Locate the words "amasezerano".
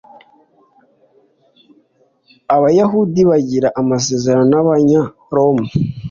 3.81-4.47